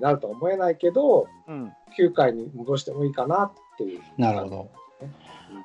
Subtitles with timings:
[0.00, 1.72] なるとは思えないけど、うん。
[1.98, 4.00] 9回に戻してもいいかなっていう。
[4.18, 4.70] なるほど。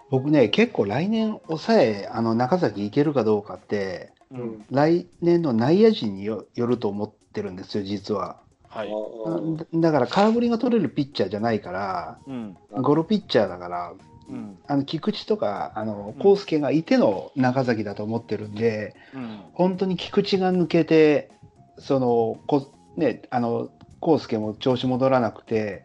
[0.10, 4.36] 僕ね、結構来年抑え、あの中崎いけるかどうかって、う。
[4.36, 4.66] うんん。
[4.72, 8.38] 来年の内野陣によよると思ってるんですよ、実は。
[8.68, 8.90] はい。
[8.92, 12.58] あだだから空振りが取れるピッチャーじゃないから、うん。
[12.74, 13.94] あゴロピッチャーだから、
[14.30, 14.58] うん。
[14.68, 19.40] あの菊池とかあのうん康介がいての中崎だと思ってるんで、うん。
[19.54, 21.32] 本当に菊池が抜けて、
[21.78, 23.70] そのこね、あの
[24.06, 25.84] 康介も調子戻らなくて、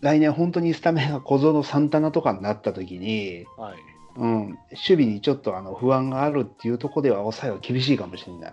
[0.00, 3.76] 来年本当にスタメンが小園、サンタナとかになった時に、はい。
[4.18, 8.52] うん、守備にちょっとあの不安があるっていうところでは抑えは厳しいかもしれない。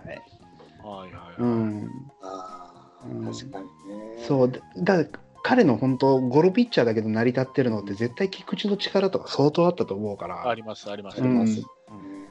[0.82, 1.36] はいはい。
[1.38, 1.90] うん、
[2.22, 2.72] あ
[3.10, 4.24] うんー確かにね。
[4.26, 11.20] そうだだから彼の本当ゴロピッチャーだけど成り立ってるのって絶対菊池の力とか相当あったと思うから、あります、あります。
[11.20, 12.28] ありますうんね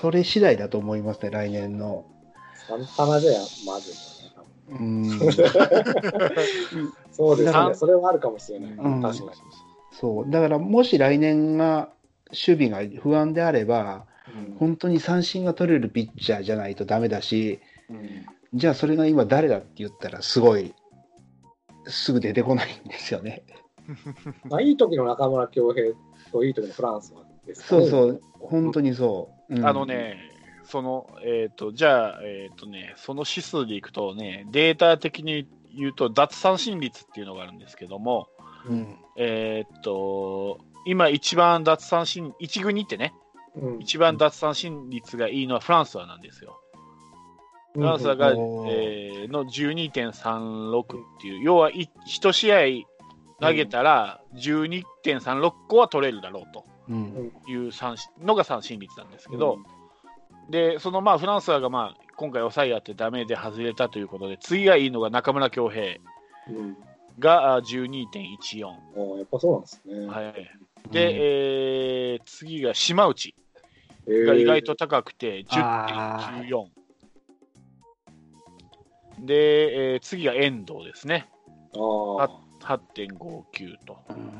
[0.00, 2.04] それ次第だと思いますね来年の。
[2.68, 3.32] サンタナじゃ
[3.66, 4.18] まずいよね。
[4.78, 5.18] うん、
[7.10, 7.44] そうですね。
[7.46, 8.70] だからそれはあるかもしれない。
[8.72, 9.30] うん確かに。
[9.92, 11.88] そうだからもし来年が
[12.28, 20.74] 守備が不安であればうん本当に三振が取れるピッチャーじゃないとダメだしうんじゃあそれが今誰だって言ったらすごい
[21.86, 23.42] すぐ出てこないんですよね。
[24.48, 25.94] まあ、いい時の中村恭平
[26.30, 29.54] といい時のフランスはですかねそうそう本当にそう。
[29.54, 30.16] うんあのね、
[30.68, 38.28] その、えっ、と、じゃあ、えっ、とね、その指数でいくとね、データ的に言うと、奪三振率っていうのがあるんですけども、
[38.68, 43.14] うんえっ、と、今一番奪三振、一軍にってね、
[43.56, 43.80] うん。
[43.80, 46.60] 一番奪三振率がいいのはフランスはなんですよ。
[47.74, 50.86] フランスはが、おーえーの12.36っ
[51.20, 52.86] ていう、要は1試合
[53.40, 57.32] 投げたら12.36個は取れるだろうとうん。
[57.48, 57.70] いう
[58.22, 59.58] のが三振率なんですけど、
[60.48, 65.96] で、そのまあフランスがまあ今回抑えやってダメで外れたということで、次がいいのが中村恭平
[66.48, 66.76] うん
[67.18, 68.66] があ12.14。
[68.94, 70.06] おーやっぱそうなんですね。
[70.06, 70.34] はい。
[70.90, 73.34] で、えー次が島内
[74.06, 76.68] えーが意外と高くてあ10.14。
[79.26, 81.28] で、えー次が遠藤ですね。
[81.74, 82.28] あー
[82.60, 83.98] 8.59と。
[84.10, 84.38] うん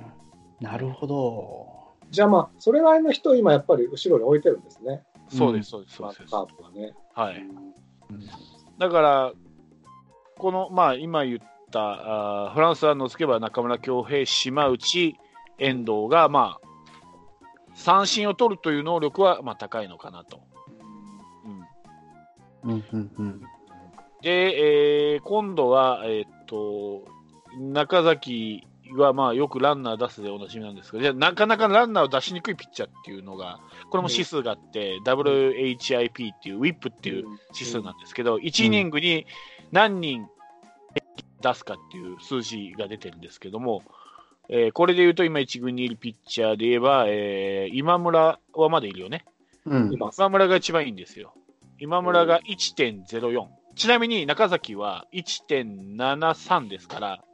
[0.60, 1.78] なるほど。
[2.10, 5.04] じゃあまあ、それなりの人を今やっぱり後ろに置いてるんですね。
[5.28, 6.20] そうです、そうです、そうです。
[6.32, 6.94] マッカープはね。
[7.14, 7.36] はい。
[7.40, 8.28] うん
[8.78, 9.32] だから、
[10.36, 11.38] この、まあ、今言っ
[11.72, 15.16] た、あーフランスは除けば中村恭平、島内、
[15.58, 16.68] 遠藤が、まあ、
[17.74, 20.40] 三振を取るという能力は、まあ、高いのかなと。
[22.64, 23.42] うん、うんうんうん
[24.22, 27.04] で、えー今度は、えーっと、
[27.58, 33.60] 中崎は、まあ、よくランナー出すでおなじみなんですけど、じゃあなかなかランナーを出しにくいピッチャーっていうのが、
[33.90, 39.26] これも指数があって、WHIP っていう、WHIP っていう指数なんですけど、1イニングに
[39.72, 40.26] 何人
[41.40, 43.82] 出すかっていう数字が出てるんですけども、
[44.48, 49.24] えーこれで言うと今1軍にいるピッチャーで言えば、えー今村はまだいるよね。
[49.66, 51.34] うん今、今村が一番いいんですよ。
[51.78, 53.46] 今村が1.04。
[53.76, 57.24] ちなみに中崎は1.73ですから、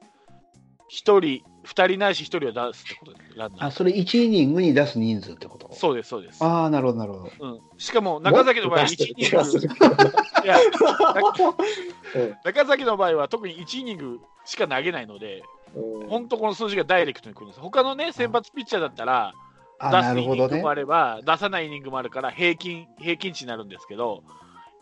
[0.91, 3.67] 1人、2人ないし1人は出すってことです、ランナー。
[3.67, 5.73] あそれ1イニングに出す人数ってこと？
[5.73, 6.45] そうです、そうです。
[6.45, 7.31] ああなるほどなるほど。
[7.41, 10.15] うん、しかも中崎の場合は1もっと出してるイニング、る
[10.45, 10.59] いや、
[12.17, 15.43] うん中崎の場合は特に1イニングしか投げないので、
[15.75, 17.61] うん本当この数字がダイレクトに来るんです。
[17.61, 19.33] 他のね、先発ピッチャーだったら、
[19.81, 20.71] あ出なるほどねすイニングも。
[20.71, 24.23] あれば、出さないイニングもあるから、平均、平均値になるんですけど、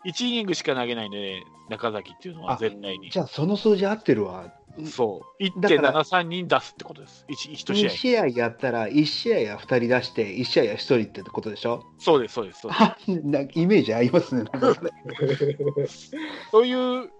[0.04, 3.10] 1イニングしか投げないんで、ね、中崎っていうのはあ絶対に。
[3.10, 4.52] じゃあその数字合ってるわ。
[4.86, 5.60] そう。
[5.60, 7.26] だから1.73人出すってことです。
[7.28, 7.90] 1, 1試2合。
[7.90, 11.84] 試合やったら1試合は2人出して1試合は1人ってことでしょ？
[11.98, 12.60] そうです、そうです。
[12.62, 14.44] そうですあ なイメージ合いますね。
[16.50, 16.72] そうい
[17.04, 17.10] う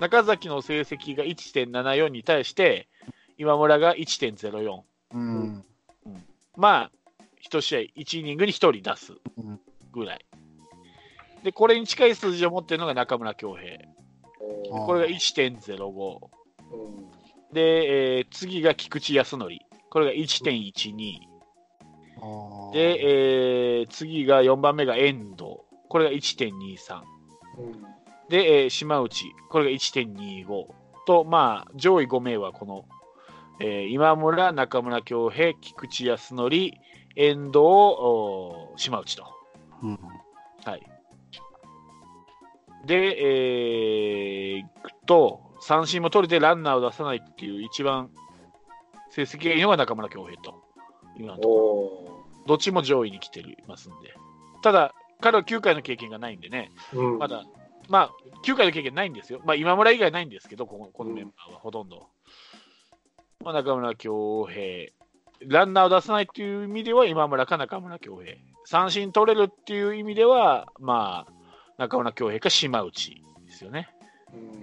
[0.00, 2.88] 中崎の成績が1.74に対して、
[3.38, 4.82] 今村が1.04。
[5.12, 5.64] うん
[6.56, 6.92] まあ、
[7.48, 9.60] 1試合、1イニングに1人出すうん
[9.92, 10.24] ぐらい。
[11.42, 13.76] で、これに近い数字を持ってるのが中村恭平。
[14.72, 16.20] あこれが1.05。
[16.72, 17.10] うん
[17.52, 19.50] で、えー次が菊池康則。
[19.90, 21.18] これが1.12。
[22.20, 25.56] あーで、えー次が4番目が遠藤。
[25.88, 27.00] これが1.23。
[27.58, 27.84] うん
[28.28, 29.24] で、えー島内。
[29.48, 30.66] これが1.25。
[31.06, 32.84] と、まあ、上位5名はこの、
[33.58, 36.50] えー今村、中村恭平、菊池康則、
[37.16, 37.58] 遠藤、
[38.76, 39.24] 島内と。
[39.82, 39.98] うん
[40.64, 40.82] はい。
[42.86, 48.10] で、えー、いくと、三振も取れてランナーを出さないっていう一番
[49.10, 50.62] 成績がいいのが中村恭平と。
[51.16, 51.60] 今のところ。
[52.44, 54.14] おどっちも上位に来てますんで。
[54.62, 57.44] ただ、彼は9回の経験がないんでね、ーうんまだ
[57.90, 58.10] まあ、
[58.44, 59.40] 9回の経験ないんですよ。
[59.44, 62.08] まあ、今村以外ないんですけど、このこのメンバーはほとんど。
[63.44, 64.92] まあ、中村恭平、
[65.40, 68.36] ランナーを出さないっていう意味では、今村か中村恭平。
[68.64, 71.32] 三振取れるっていう意味では、まあ、
[71.78, 73.88] 中村恭平か島内ですよね。
[74.34, 74.60] うん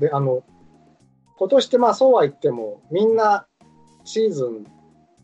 [0.00, 0.42] で、あの、
[1.36, 3.46] 今年ってまあそうは言っても、みんな
[4.04, 4.66] シーズン、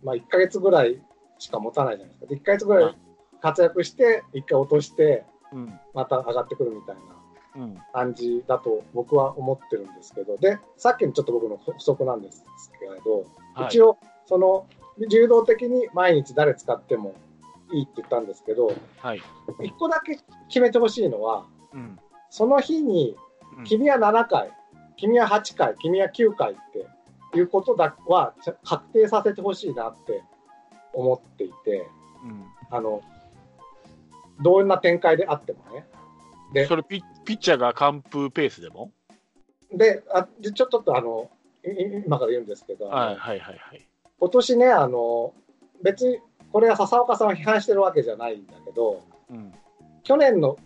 [0.02, 1.00] まあ1ヶ月ぐらい
[1.38, 2.26] しか持たないじゃないですか。
[2.26, 2.96] で1ヶ月ぐらい
[3.40, 5.80] 活躍して、1回落として、うん。
[5.94, 6.96] また上がってくるみたい
[7.56, 7.78] なうん。
[7.92, 12.44] 感じだと僕は思ってるんですけど、で、さっきのちょっと僕の補足なんです
[12.80, 14.66] けど、はい、一応、その、
[15.08, 17.14] 柔道的に毎日誰使っても
[17.72, 19.22] いいって言ったんですけど、はい。
[19.62, 20.18] 一個だけ
[20.48, 21.98] 決めてほしいのは、うん。
[22.30, 23.23] その日にうん
[23.64, 24.50] 君は7回、
[24.96, 28.34] 君は8回、君は9回っていうことだは
[28.64, 30.22] 確定させてほしいなって
[30.92, 31.86] 思っていて、
[32.24, 33.02] うんあの
[34.42, 35.86] どんな展開であってもね。
[36.52, 38.90] でそれピ、ピッチャーが完封ペースでも？
[39.72, 41.30] であでちょっとあの
[42.04, 43.86] 今から言うんですけど、はいはいはいはい。
[44.18, 45.32] 今年ねあの、
[45.82, 46.18] 別に
[46.52, 49.52] これは笹岡さんを批判してるわけじゃないんだけど、うん。
[50.02, 50.56] 去年の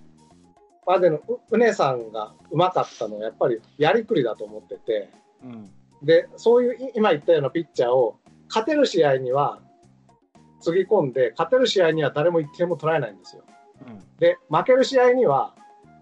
[0.89, 5.11] までのううねさんがうまかったのはやっぱりやりくりだと思ってて。
[5.45, 5.71] うん。
[6.03, 8.19] で、そういうい今言ったようなピッチャーを
[8.49, 9.61] 勝てる試合には
[10.61, 13.43] つぎ込んで、勝てる試合には誰も1点も取られないんですよ。
[13.87, 14.03] うん。
[14.19, 15.55] で、負ける試合には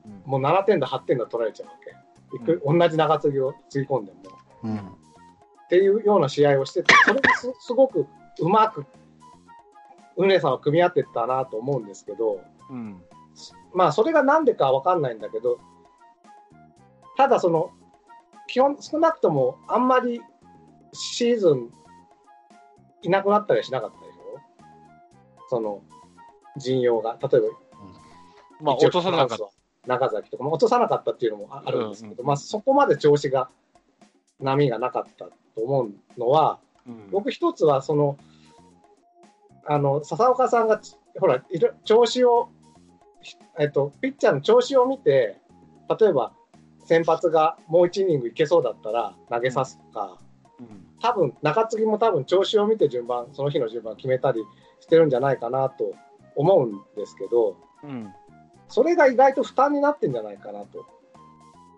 [0.04, 1.96] うんもう7点だ、8点だ取られちゃうわけ。
[2.36, 4.18] いく同じ長継ぎをつぎ込んでも。
[4.62, 4.76] うん。
[4.78, 4.80] っ
[5.68, 8.06] ていうような試合をしてて、それがすすごく
[8.38, 8.86] うまく、
[10.16, 12.40] うねさんは組み合ってったなと思うんですけど、
[12.70, 13.02] うん。
[13.76, 15.58] まあ、それがなんでかわかんないんだけど、
[17.16, 17.70] ただその、
[18.48, 20.20] 基本、少なくともあんまり
[20.92, 21.70] シーズン
[23.02, 24.40] いなくなったりはしなかったでしょ？
[25.50, 25.82] その、
[26.56, 27.18] 陣容が。
[27.20, 27.48] 例えば、
[28.60, 29.44] まあ、一応落とさなかった。
[29.86, 33.50] 中崎とかも落とさなかったっていうのもああるんですけど、うんうんまあ、そこまで調子が、
[34.40, 38.16] 波がなかったと思うのは、うん僕一つはその
[39.64, 40.80] あの笹岡さんが
[41.18, 41.42] ほら
[41.84, 42.48] 調子を、
[43.58, 45.36] えっと、ピッチャーの調子を見て
[46.00, 46.32] 例えば
[46.84, 50.18] 先発がもう1イニングいけそうだったら投げさすとか
[50.60, 54.42] うん多分中継ぎも多分調子を見て順番その日の順番決めたり
[54.80, 55.94] してるんじゃないかなと
[56.36, 58.12] 思うんですけどうん。
[58.68, 60.86] それが意外と負担になってんじゃないかなと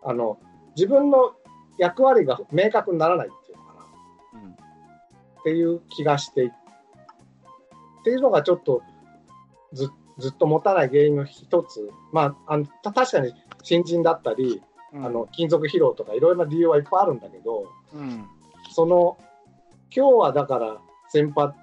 [0.04, 0.38] あの
[0.76, 1.34] 自分の
[1.78, 3.74] 役割が明確にならないっていうのか
[4.34, 4.50] なうん。
[4.52, 4.54] っ
[5.44, 6.50] ていう気がしていっ
[8.04, 8.82] ていうのがちょっと
[9.72, 13.32] ずずっと持たない原因の一つ、まあ、あのた確かに
[13.62, 14.62] 新人だったり、
[14.92, 18.26] うんあの金属疲労とかいろいろな理由はいっぱいあるんだけどうん。
[18.70, 19.18] その
[19.94, 20.78] 今日はだから
[21.08, 21.54] 先発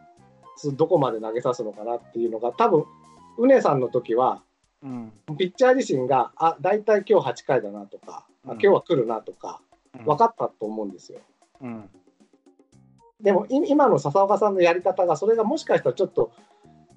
[0.75, 2.86] どこまで投げさすのかなっていうのが多分
[3.40, 4.44] うねさんの時は
[4.84, 5.12] うん。
[5.40, 9.60] ピッチャー自身があ大体今日8回だなとか、あうん今日は来るなとか
[10.06, 11.19] 分かったと思うんですよ。
[11.62, 11.90] うん。
[13.22, 16.31] でもい今の笹岡さんのやり方がそれがもしかしたらちょっと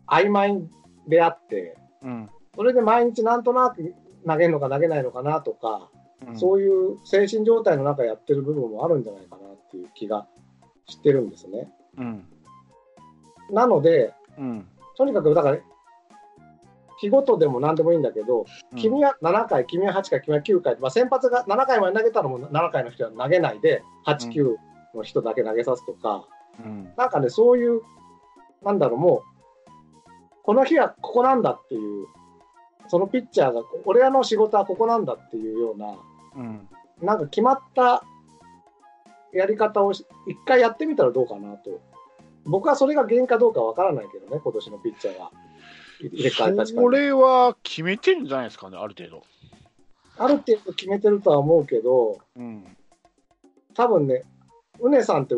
[0.06, 0.68] 曖昧
[1.08, 2.30] であってうん。
[2.54, 3.94] それで毎日なんとなく
[4.26, 5.90] 投げるのか投げないのかなとか、
[6.26, 6.38] うん。
[6.38, 10.26] そういう精神状態の中やってる部分もあるんじゃないかなっていう気が
[10.86, 11.70] してるんですね。
[11.96, 12.24] うん。
[13.50, 14.68] なのでうん。
[14.96, 15.58] とにかくだから
[16.98, 18.44] 日ごとでも何でもいいんだけど、
[18.76, 24.56] 君は7回、君は8回、君は9回、まあ、先発が7回まで投げたらもう7回の人は投げないで、8、9
[24.96, 26.26] の人だけ投げさすとか、
[26.58, 26.92] うん。
[26.96, 27.82] なんかね、そういう、
[28.64, 29.37] なんだろう、もう、
[30.48, 32.06] この日はここなんだっていう、
[32.86, 35.94] そのピッチャーが、俺らの仕事はここなんだっていうような、
[36.36, 36.66] うん。
[37.02, 38.02] なんか決まった
[39.30, 41.82] やり方をし一回やってみたらどうかなと。
[42.46, 45.30] 僕はそれが原因かどうかわからないけどね、今年のピッチャーが
[46.00, 49.22] 入れ替えたしそれは決めてるんじゃないですかね、ある程度。
[50.16, 52.64] ある程度決めてるとは思うけど、うん。
[53.74, 54.22] 多分ね、
[54.80, 55.34] うねさんって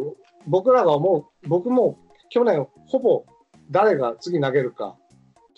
[0.47, 1.99] 僕らが思う、僕も
[2.29, 3.25] 去年ほぼ
[3.73, 4.97] 誰が次投げるか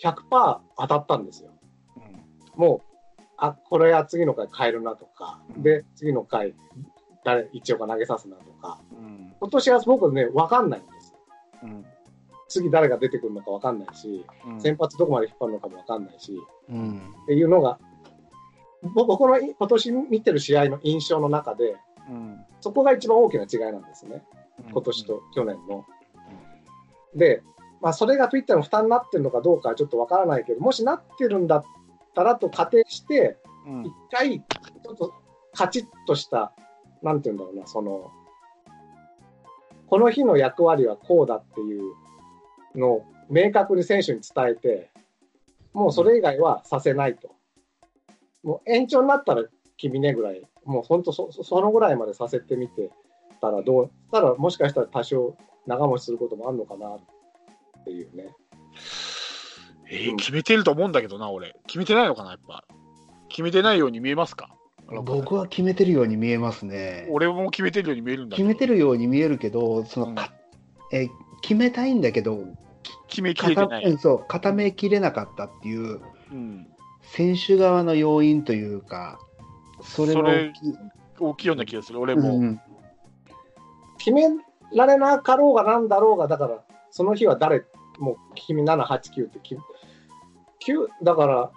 [0.03, 1.49] 100%当たったんですよ。
[2.55, 2.81] も
[3.19, 6.53] う、あ、これは次の回変えるなとか、で、次の回
[7.23, 9.33] 誰、一応が投げさすなとか、うん。
[9.39, 11.15] 今年は僕ね、わかんないんです。
[11.63, 11.85] うん。
[12.47, 14.61] 次誰が出てくるのかわかんないし、うん。
[14.61, 16.37] 先発どこまで引っ張るのかもわかんないし、
[16.69, 17.13] うん。
[17.23, 17.79] っていうのが、
[18.93, 21.77] ぼ僕の今年見てる試合の印象の中で、
[22.09, 22.45] うん。
[22.61, 24.23] そこが一番大きな違いなんですね。
[24.71, 25.85] 今年と去年の。
[27.15, 27.41] で、
[27.83, 31.63] まあ、それがピッチャーの負担になってるのかどうかはちょっとわからないけど、もしなってるんだっ
[32.15, 33.37] たらと仮定して、
[33.67, 33.85] うん。
[33.85, 35.13] 一回、ちょっと
[35.51, 36.53] カチッとした、
[37.01, 38.09] なんていうんだろうな、その、
[39.87, 41.93] この日の役割はこうだっていう
[42.73, 44.89] のを明確に選手に伝えて、
[45.73, 47.31] もうそれ以外はさせないと。
[48.43, 49.43] もう延長になったら
[49.75, 52.91] 君ねぐらい、もう本当そそのぐらいまでさせてみて
[53.41, 55.35] たらどう、たらもしかしたら多少
[55.67, 57.12] 長持ちすることもあるのかなって
[57.91, 58.35] いうね。
[59.89, 61.55] えー決めてると思うんだけどな、俺。
[61.67, 62.63] 決めてないのかな、やっぱ。
[63.29, 64.49] 決めてないように見えますか？
[64.87, 67.07] 僕は決めてるように見えますね。
[67.09, 70.33] 俺も決めてるように見えるんだけど決めてるように見えるけど、そのか
[70.91, 71.09] え
[71.41, 72.45] 決めたいんだけど、
[73.07, 73.97] 決めきれて固めない。
[73.97, 76.67] そう固めきれなかったっていううん。
[77.01, 79.19] 選手側の要因というか、
[79.81, 80.77] それが大きい。
[81.19, 82.41] 大きいような気がする、俺うも。
[82.41, 82.61] ん
[83.97, 84.23] 決め
[84.73, 86.63] られなかろうがなんだろうが、だから、
[86.93, 87.65] その日は誰、
[87.97, 89.61] もう君7、8、9って決め、
[90.75, 91.51] 9だから、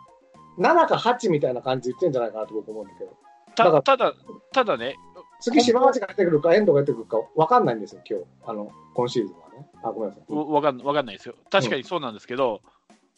[0.58, 3.10] 7か8みたいな感じで言ってんじゃないかなと僕思うんだけど、
[3.54, 4.14] たただ、
[4.52, 4.96] ただね、
[5.40, 9.68] 次、島町が出てくるか、遠藤が出てくるか分かんないんですよ、今日あの今シーズンはね。
[9.82, 10.34] あ、ごめんなさい。
[10.34, 11.34] わわかんわかんないですよ。
[11.50, 12.62] 確かにそうなんですけど、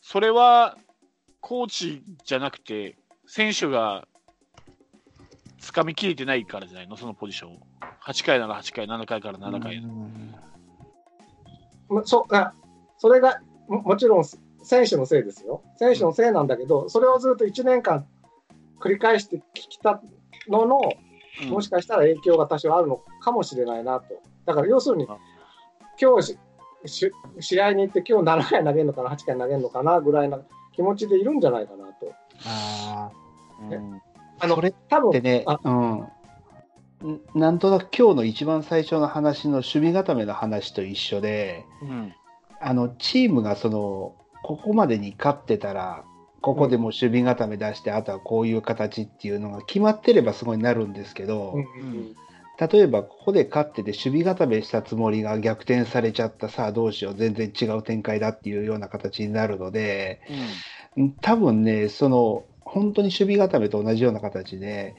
[0.01, 0.77] それは
[1.41, 4.09] コーチじゃなくて、選手が
[5.61, 7.59] 掴みきれてないからじゃないの、そのポジションを。
[8.05, 9.85] 8回なら8回、7回から7回。
[12.05, 12.53] そうあ
[12.99, 14.25] それがももちろん
[14.63, 15.63] 選手のせいですよ。
[15.77, 18.07] 選手のせいなんだけど、それをずっと1年間
[18.81, 20.03] 繰り返してきた
[20.49, 21.09] のの、うん
[21.51, 24.07] もしかしたら影響が多少あるのかもしれないなと。
[24.45, 25.19] だから要するにあ、
[26.01, 26.37] 今日
[27.39, 30.41] 試合に行って、今日7回投げるのかな、8回投げるのかなぐらいな
[30.75, 32.13] 気持ちでいるんじゃないかなと。
[32.45, 33.11] あ
[33.71, 34.03] うん
[34.41, 36.09] あのそれ多分ーでねあ、うん。
[37.07, 42.15] んなんとなく今日の一番最初の話の守備固めの話と一緒で、うん。
[42.61, 46.05] あのチームがそのここまでに勝ってたら、
[46.41, 52.17] ここでもう守備固め出して、あとはこういう形っていうのが決まってればすごいなるんですけど、うんうん。
[52.59, 60.21] 例えばここで勝ってて守備固めしたつもりが逆転されちゃったさあどうしよう全然違う展開だっていうような形になるので
[60.97, 61.13] うん。
[61.21, 64.97] 多分ねその本当に守備固めと同じような形で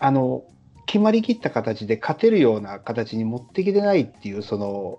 [0.00, 0.42] あの
[0.86, 4.98] 決まりきった形で勝てるような形に持ってきてないっていうその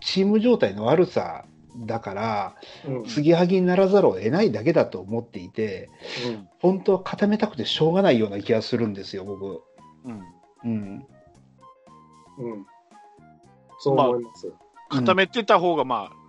[0.00, 1.44] チーム状態の悪さ
[1.86, 2.54] だから
[2.86, 3.04] うん。
[3.04, 5.90] 継ぎはぎにならざるを得ないだけだと思っていて
[6.26, 6.48] うん。
[6.60, 9.62] 本当は固めたくてしょうがないような気がするんですよ僕。
[10.04, 10.20] うん。
[10.64, 11.06] うん。
[12.38, 12.66] うん。
[13.80, 14.52] そう思います。
[14.90, 16.22] 固めてた方が、まあ、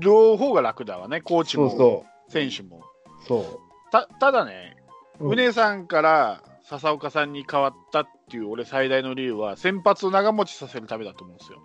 [0.00, 2.78] 両方が楽だわね、コーチもそうそ選手も。
[2.78, 3.90] うそう。
[3.92, 4.76] たただね、
[5.20, 5.30] うん。
[5.36, 11.62] 宗さんから笹岡さんに変わったっていう俺最大の理由は先発を長持ちさせるためだと思うんですよ。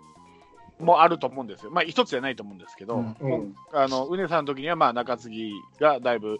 [0.78, 1.70] もうあると思うんですよ。
[1.70, 3.16] まあ一つじゃないと思うんですけど、うん。
[3.20, 3.54] うん。
[3.72, 6.38] あの宗さんの時にはまあ中継ぎがだいぶ、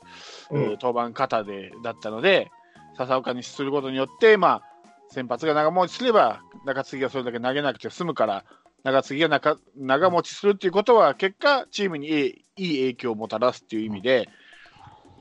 [0.51, 0.63] うん。
[0.63, 2.51] えー登板肩でだったので
[2.97, 4.63] 笹岡にすることによってまあ
[5.11, 8.45] 先発が長持ちすれば中継ぎがそれだけ投げなくて済むから
[8.85, 14.29] 中継ぎが長長持ちするっていうことは結果チームにいいいい影響をもたらすっていう意味で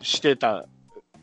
[0.02, 0.66] してた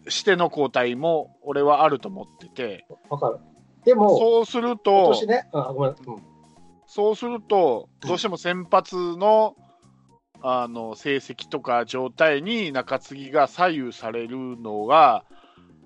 [0.09, 2.87] しての交代も俺はあると思ってて。
[3.09, 3.39] わかる。
[3.85, 5.15] でも、そうする今と
[6.87, 9.57] そうすると、どうしても先発の
[10.41, 15.25] あの成績とか状態に中継ぎが左右されるのが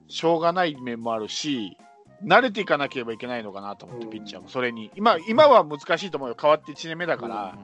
[0.09, 1.77] しょうがない面もあるし、
[2.25, 4.11] 慣れていかなければいけないのかなと思って、うん。
[4.11, 4.49] ピッチャーも。
[4.49, 4.91] それに。
[4.95, 7.59] 今今は難しいと思うよ、変わって1年目だから、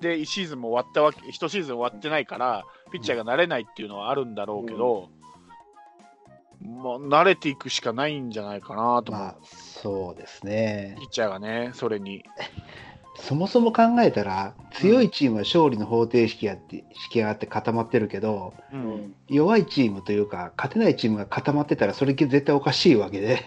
[0.00, 5.08] で1シーズンも終わったわけ、1シーズン終わってないから、ピッチャーが慣れないっていうのはあるんだろうけど、
[6.60, 10.94] もう慣れていくしかないんじゃないかなと思う、まあそうですね。
[10.98, 12.24] ピッチャーがね、それに。
[13.16, 18.82] そもそも考えたら強いチームは勝利の方程式やって式があって固まってるけどううん。
[18.82, 23.42] ん弱いチームというか勝てないチームが固まってたらそれ絶対おかしいわけで。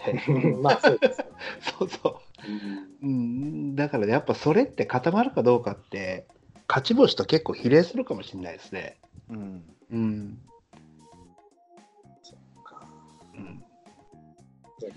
[0.62, 1.26] まあそうです。
[1.80, 6.28] そうそう、うん、だからねやっぱそれって固まるかどうかって
[6.68, 8.98] 勝ち星と結構比例するかもしれないですね。
[9.30, 10.38] うんうん、うん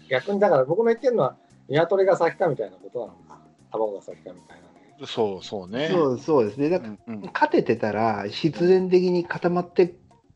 [0.08, 1.36] 逆にだから僕の言ってるのは、
[1.68, 3.40] 鶏が先かみたいなことなのか、
[3.72, 5.06] 卵が先かみたいなね。
[5.06, 5.88] そうそうね。
[5.90, 9.88] そうそうですねだからうんうん勝ててたら必然的に固まってっ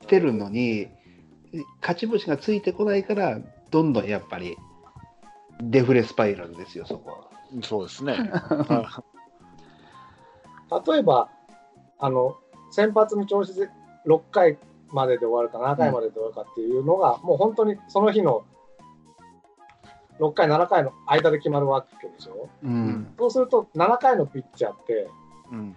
[0.06, 0.88] てるのに
[1.80, 3.40] 勝ち星がついてこないから
[3.70, 4.56] どんどんやっぱり
[5.60, 7.62] デフレスパイラルですよそこは。
[7.62, 8.16] そうですね。
[8.68, 9.02] あ
[10.86, 11.28] 例えば、
[11.98, 12.36] あの、
[12.70, 13.68] 先発の調子で
[14.06, 14.56] 6回
[14.88, 18.44] までで終わるか7回までで終わるかっていうのが、もう本当にその日の
[20.20, 22.48] 6回、7回の間で決まるわけでしょ。
[22.62, 23.14] うん。
[23.18, 25.08] そうすると、7回のピッチャーって、
[25.50, 25.76] うん。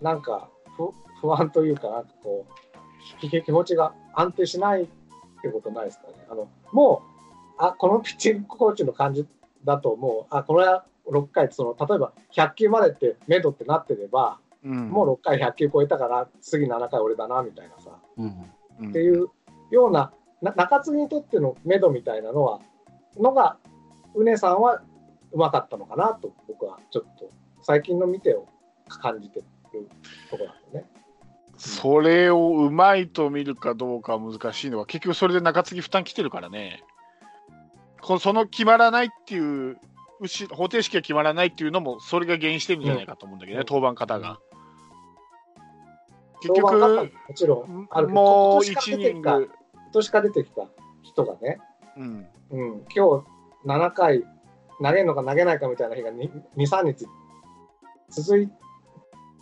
[0.00, 4.86] なんか不不安というか、なんかこう、気気持ちが安定しないっ
[5.42, 6.14] てことないですかね。
[6.30, 7.12] あのもう
[7.58, 9.26] あ、このピッチングコーチの感じ
[9.64, 14.90] だと、もう、あこれは6回その、例えば100球までって、目処ってなってれば、うん。
[14.90, 18.52] もう6回100球超えたから、次7回俺だなみたいなさ、うん。
[18.80, 18.90] うん。
[18.90, 19.28] っていう
[19.70, 20.12] ような
[20.42, 22.60] な中継ぎにとっての目処みたいなのは、
[23.18, 23.58] のが、
[24.14, 24.82] うねさんは
[25.32, 27.30] うまかったのかなと、僕はちょっと、
[27.62, 28.46] 最近の見てを
[28.88, 29.44] 感じてる
[30.30, 30.84] ところなんですね。
[31.56, 36.82] それをうまいと見るかどうかは難しいのは、結局それで中継ぎ負担来てるからね。
[38.00, 39.78] こその決まらないっていう、
[40.50, 44.38] 方程式が決まらないっていうのも、それが原因してるんじゃないかと思うんだけどね、登板方が。
[46.42, 49.48] 結局、もちろんあるもう今年から1イニ
[49.92, 50.66] 年から出てきた
[51.02, 51.60] 人がね、
[51.96, 53.24] うん、うん、今日
[53.66, 54.22] 7回
[54.82, 57.06] 投げるのか投げないかみたいな日が2、3日
[58.10, 58.48] 続い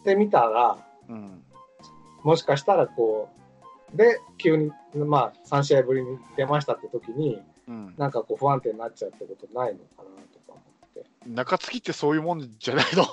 [0.05, 1.43] てみたら、うん、
[2.23, 3.29] もしかしたらこ
[3.93, 11.05] う、で、急に、まあ、3試合ぶりに出ましたって時に、うん、なんかこう不安定になっちゃうってことないのかなとか思って。
[11.27, 13.05] 中継ぎってそういうもんじゃないの？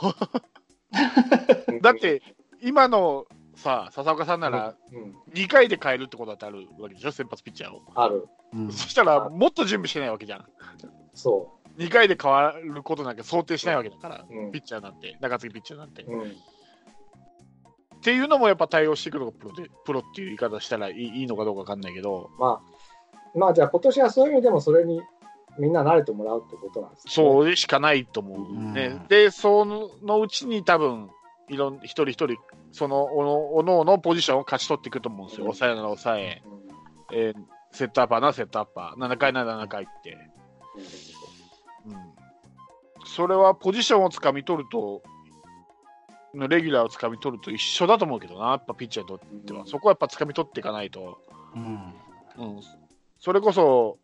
[1.82, 2.22] だって、
[2.62, 3.25] 今の
[3.57, 7.81] さ、笹岡さんなら、うん、うん2回で変えるってことだってあるわけでしょ、先発ピッチャーを。
[7.95, 8.27] ある。
[8.53, 10.45] うんそしたら、もっと準備してないわけじゃん。
[11.13, 14.33] そ2回で変わることなんか想定しないわけだから、う。
[14.33, 16.03] うんピッチャーなんて、中継ぎピッチャーなんて。
[16.03, 16.29] うん、っ
[18.01, 25.01] ていうのもやっぱ対応してくるのがプロで、プロっていう言い方したらいいいいのかどうかわかんないけど、まあ、まあじゃあ今年はそういう意味でもそれに
[25.59, 27.13] みんな慣れてもらうってことなんですね。
[27.13, 28.85] そうでしかないと思うね。
[28.87, 31.09] うんで、そのうちに多分、
[31.50, 32.38] いろん一人一人、
[32.72, 35.46] そのおのおのおのポジションを勝ち取っていくと思うんですよ。
[35.46, 35.54] うん。
[35.54, 36.44] 抑えなら抑え、
[37.12, 37.16] うん。
[37.16, 40.18] えーセットアッパーならセットアッパー、7回なら7回って。
[41.86, 41.96] うん、
[43.06, 45.04] それはポジションをつかみ取ると、
[46.34, 49.66] レギュラーをつかみ取ると一緒だと思うけどな、やっぱピッチャーにとっては。
[49.66, 51.20] そこはやっぱつかみ取っていかないと。
[51.56, 51.94] うん。
[52.38, 52.62] うん、
[53.20, 53.98] それこそ、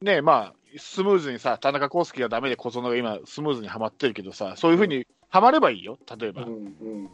[0.00, 6.42] ねまあ、スムーズにさ、田中康介がダメで小園が今、スムーズにはまってるけどさ、そういうふうにはまればいいよ、例えば。
[6.42, 7.10] うんうん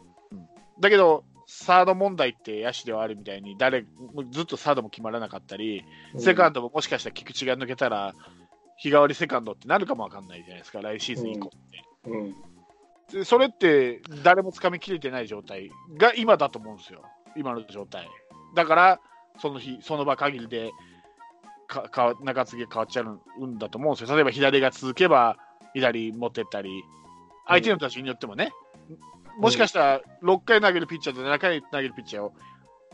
[0.81, 3.83] だけど、サード問題って野手ではあるみたいに、誰
[4.15, 8.15] もずっとサードも決まらなかったり、うんセカンドももしかしたら菊池が抜けたら、
[8.79, 11.85] 日替わりセカンドってなるかもわかんないじゃないですか、来シーズン以降って。
[12.07, 12.35] うん
[13.13, 17.03] でそれって誰もつかみきれてない状態が今だと思うんですよ、
[17.37, 18.09] 今の状態。
[18.55, 19.01] だから、
[19.39, 20.73] その日、その場限りで
[21.69, 24.17] かか中継ぎが変わっちゃうんだと思うんですよ。
[24.17, 25.37] 例えば左が続けば
[25.75, 26.83] 左持ってったり、
[27.47, 28.53] 相手の打順によってもね、
[29.39, 32.33] もしかしたら6回投げるピッチャーと7回投げるピッチャーを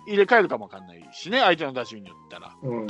[0.06, 2.54] 入れ替えるかもわかんないしね、相手の打順によったら。
[2.62, 2.86] うん。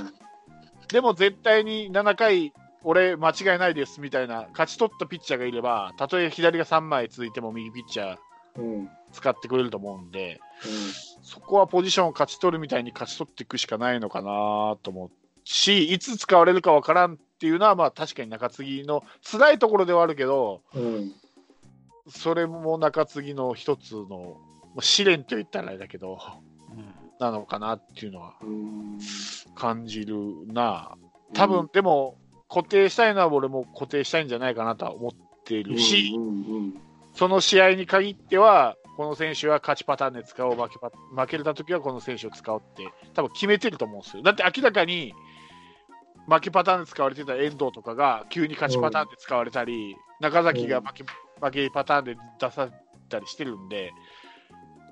[0.88, 2.53] でも絶対に7回、
[2.85, 8.16] 俺、間違いないですみたいな、勝ち取ったピッチャーがいれば、たとえ左が3枚続いても右ピッチャー
[8.57, 8.75] うん。
[8.81, 10.40] うん使ってくれると思うんで、
[11.23, 15.11] そこはポジションを勝ち取るみたいに勝ち取っていくしかないのかなと思う
[15.44, 21.12] し、いつ使われるかわからんっていうのは、まあ確かに中継ぎの辛いところではあるけど、うん
[22.09, 24.37] それも中継ぎの一つの、
[24.75, 26.18] まあ試練と言ったらあれだけど、
[27.18, 28.99] なのかなっていうのはうん
[29.55, 30.16] 感じる
[30.47, 30.97] な。
[31.35, 32.16] 多分、でも、
[32.49, 35.12] 固定したいのは俺も固定したいんじゃないかなとは思っ
[35.44, 36.75] ているし、うんうん
[37.14, 44.23] その試合に限っては、この選手は勝ちパターンで使おう、負けパ負けたときはこの選手を使おうって、多分決めてると思うんですよ。
[44.23, 45.14] だって明らかに、
[46.29, 51.05] 負けパターンで使われてた遠藤とかが急に勝ちパターンで使われたり、中崎が負け
[51.40, 52.72] 負けパターンで出され
[53.09, 53.92] たりしてるんで、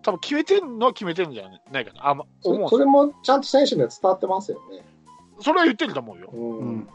[0.03, 2.09] 多分決めてるのは決めてるんじゃないかな。
[2.09, 4.85] あ、ま、思うそそれもちゃんと選手には伝わってますよね。
[5.41, 6.31] それは言ってると思うよ。
[6.33, 6.89] うん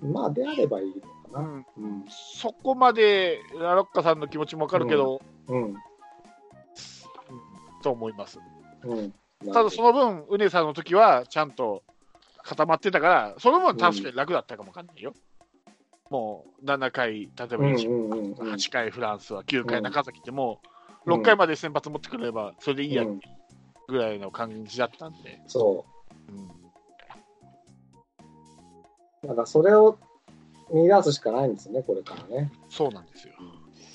[0.00, 1.40] まあ、であればいいのかな。
[1.40, 5.74] うん、うんそこまでラロッカさんの気持ちもわかるけど、うん
[7.82, 8.38] と思います。
[8.84, 9.14] うん
[9.52, 11.82] ただその分、うねさんの時はちゃんと
[12.44, 15.14] 固まってたから、その分確かに楽だったかもわかんないよ。
[16.12, 20.60] もう7回、例えばうん1、うんうんうん8回フランスは9回うん中崎っても
[21.06, 23.20] ううん6回まで先発持ってくれればそれでいいやうん
[23.88, 25.86] ぐらいの感じだったんで、そ
[26.28, 26.44] うん
[29.24, 29.28] う。
[29.28, 29.98] だからそれを
[30.70, 32.52] 見出すしかないんですね、これからね。
[32.68, 33.32] そうなんですよ。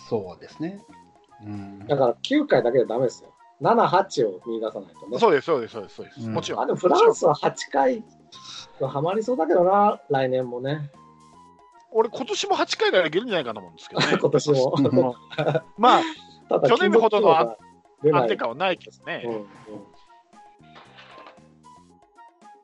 [0.09, 0.81] そうですね。
[1.45, 3.31] うんだから9回だけでダメですよ。
[3.61, 5.19] 7、8を見出さないとね。
[5.19, 6.21] そうです、そうです、そうです、そうです。
[6.21, 6.61] うんもちろん。
[6.61, 8.03] あでもフランスは8回
[8.79, 10.91] がハマりそうだけどな、来年もね。
[11.91, 14.17] 俺、今年も8回ならいけるんじゃないかなと思うんですけどね。
[14.19, 14.75] 今年も。
[14.77, 16.01] うんまあ、
[16.67, 17.57] 去年ほどの安
[18.27, 19.23] 定感はないけどね。
[19.25, 19.47] うんうん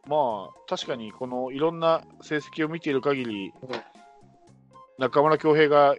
[0.05, 3.69] まあ、確かにこのいろんな成績を見ている限り、うん
[4.99, 5.95] 中村恭平が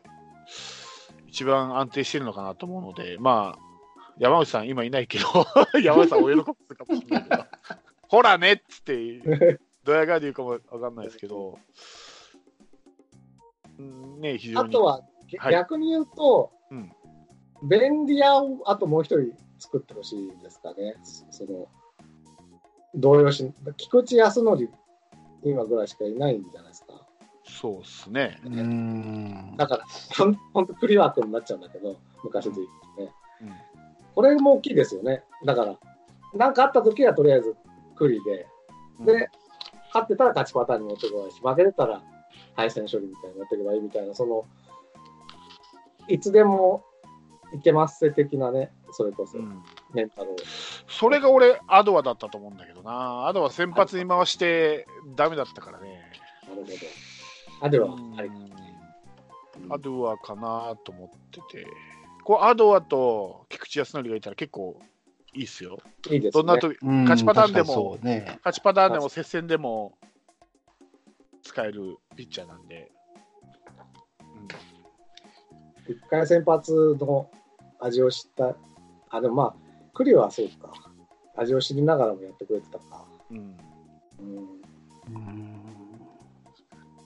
[1.26, 5.24] 一番安定してるのかなと思うので、まあ、山内さん、今いないけど、
[5.82, 7.44] 山内さん、お喜びするかもしれないけど、
[8.02, 11.54] ほらねっつって、ドヤ顔で言うかもわかんないですけど、うん
[13.82, 14.68] ね、非常に。
[14.68, 16.92] あとは、げはい逆に言うと、うん
[17.66, 20.96] 便利屋をあともう一人作ってほしいですかね。
[21.30, 21.66] その
[22.94, 24.70] 動揺し、菊池康則、
[25.42, 27.06] 今ぐらいしかいないんじゃないですか。
[27.44, 28.38] そうっすね。
[28.44, 29.54] うーん。
[29.56, 29.84] だから、
[30.16, 33.12] ほんほんとクリワークになっちゃうんだけど、昔で言うとね。
[33.42, 33.52] うん
[34.14, 35.24] これも大きいですよね。
[35.44, 35.76] だから、
[36.34, 37.56] なんかあった時はとりあえず
[37.96, 38.46] クリで、
[39.00, 39.28] で、
[39.92, 42.00] 勝ってたら勝ちパターンに持ってこないし、負けてたら
[42.54, 44.44] 敗戦処理みたいに持っていけばいいみたいな、その、
[46.08, 46.84] いつでも
[47.54, 49.62] いけますせ的なね、それこそうん
[49.92, 50.36] メンタルを。
[50.88, 53.26] それが俺、アドアだったと思うんだけどな。
[53.26, 54.86] アドア先発に回して
[55.16, 56.02] ダメだったからね。
[56.48, 56.74] なるほど。
[57.60, 58.30] あ、では、うんはい。
[59.70, 61.66] アドアかなと思ってて。
[62.24, 64.80] こうアドアと菊池康則がいたら結構
[65.34, 65.78] いいっすよ。
[66.10, 66.42] いいですね。
[66.42, 68.24] どんな時うん勝ちパターンでもね。
[68.42, 69.98] 勝ちパターンでも接戦でも
[71.44, 72.90] 使えるピッチャーなんで。
[75.86, 77.30] 一回先発の
[77.78, 78.56] 味を知った、
[79.10, 79.54] あ、でもまあ、
[79.92, 80.72] クリはそうか。
[81.36, 83.06] 味を知りながらもやってくれてたか。
[83.30, 83.56] うん
[84.18, 84.26] うん
[85.08, 85.54] うん、うん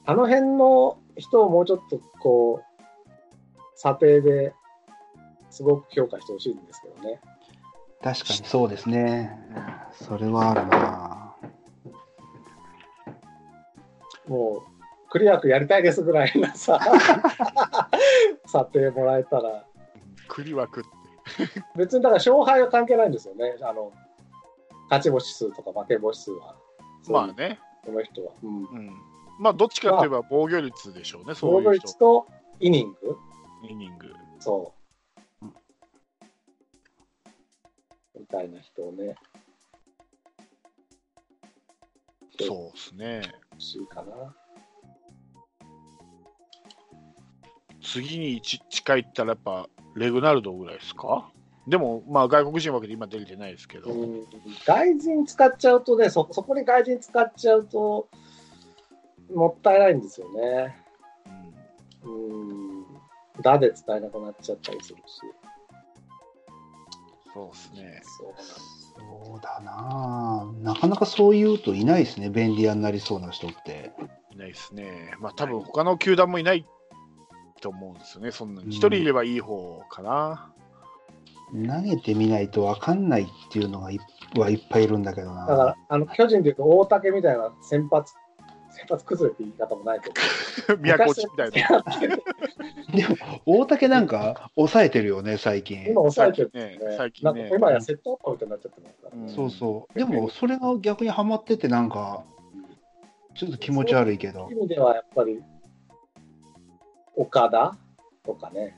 [0.09, 2.83] あの辺の人をもうちょっとこう、
[3.74, 4.55] 査定で
[5.51, 7.20] すごく評価してほしいんですけどね。
[8.03, 9.38] 確かにそうですね。
[9.92, 11.17] それはあるな。
[14.28, 16.78] もう、クリアクやりたいですぐらいなさ、
[18.46, 19.64] 査定もらえたら、
[20.28, 20.88] クリ枠って。
[21.76, 23.56] 別にだから勝敗は関係ないんですよね。
[23.62, 23.92] あの、
[24.84, 26.56] 勝ち星数とか負け星数は。
[27.08, 27.58] まあね。
[27.84, 28.32] この人は。
[28.42, 28.64] うん。
[28.64, 28.92] うん。
[29.38, 31.98] まあ、どっちかといえば防御率でしょうね、そ防御ういう人率。
[31.98, 32.26] と
[32.60, 33.16] イニング
[33.68, 34.12] イニング。
[34.40, 34.72] そ
[35.42, 35.46] う。
[38.18, 39.14] みたいな人をね、
[42.46, 43.22] そうですね。
[43.59, 44.35] 欲しいかな。
[47.83, 51.31] 次に一近いったらやっぱレグナルドぐらいですか？
[51.66, 54.27] でも、まあ外国人枠で今出れてないですけど、うん、
[54.64, 58.09] 外人使っちゃうとねそ、そこに外人使っちゃうと、
[59.35, 60.77] もったいないんですよね。
[62.05, 62.87] うんうん。
[63.42, 65.21] だで伝えなくなっちゃったりするし。
[67.35, 68.01] そうですね。
[68.05, 68.77] そうなんです。
[68.98, 70.52] そうだな。
[70.62, 72.28] なかなかそう言うといないですね。
[72.30, 73.92] 便利屋になりそうな人って。
[74.32, 75.14] いないですね。
[75.20, 76.66] まあ多分他の球団もいない
[77.61, 78.66] と思うんですよね、そんなに。
[78.66, 80.52] うん一人いればいい方かな。
[81.52, 83.98] 投げてみないと分かんないっていうのがい
[84.37, 85.46] はいっぱいいるんだけどな。
[85.46, 88.14] だから、あの、巨人でいうと大竹みたいな先発、
[88.78, 90.76] 先発崩れって言い方もないけど。
[90.78, 91.84] 宮古内みたいな。
[92.94, 95.82] でも、大竹なんか抑えてるよね、最近。
[95.82, 96.78] 今抑えてるね。
[96.78, 99.22] ね最近ねなんか今やセットアップみたいになっちゃってますからね。
[99.22, 99.98] うんそうそう。
[99.98, 102.22] でも、それが逆にハマってて、なんか、
[103.34, 104.58] ちょっと気持ち悪いけどそういう。
[104.58, 105.42] 意味ではやっぱり、
[107.16, 107.76] 岡田
[108.24, 108.76] とかね、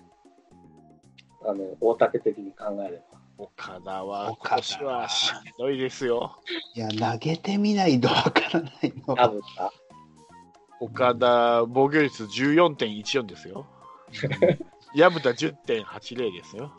[1.45, 3.21] あの、大竹的に考えれば。
[3.39, 6.39] 岡田は岡田今年はしんどいですよ。
[6.75, 9.15] いや、投げてみないと分からないの。
[9.17, 9.73] 田豚。
[10.81, 13.67] 岡田、防御率14.14ですよ。
[14.95, 16.73] 薮田10.80ですよ。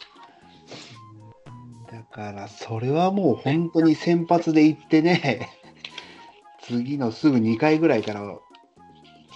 [1.92, 5.50] だから、それはもう本当に先発で行ってね、
[6.64, 8.22] 次のすぐ2回ぐらいから、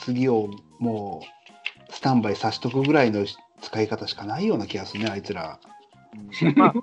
[0.02, 0.50] 次を
[0.80, 1.22] も
[1.90, 3.26] う、スタンバイさしとくぐらいの
[3.62, 5.60] 使い方しかないような気がするね、あいつら。
[6.42, 6.74] うんまあ、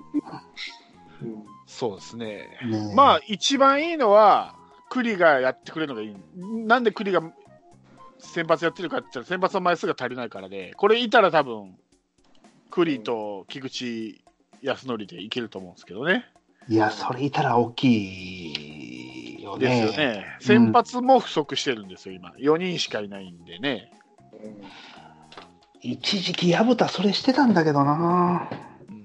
[1.21, 2.25] うんそうですね。
[2.65, 4.55] ねえまあ、一番いいのは、
[4.89, 6.15] 栗がやってくれるのがいい。
[6.67, 7.21] なんで栗が
[8.27, 11.75] 先発やってるかって言ったら、先発の枚数が足りないからで、これいたら多分、
[12.71, 14.21] 栗と菊池
[14.61, 16.25] 康則でいけると思うんですけどね。
[16.67, 19.67] いや、それいたら大きいよね。
[19.67, 20.25] ですよね。
[20.39, 22.31] 先発も不足してるんですよ、今。
[22.39, 23.91] 4人しかいないんでね。
[24.33, 24.61] うん
[25.85, 28.47] 一時期、薮田それしてたんだけどな。
[28.87, 29.03] うん